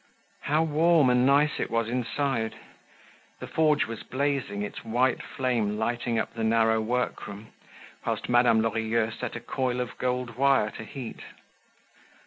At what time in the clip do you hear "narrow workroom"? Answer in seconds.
6.43-7.49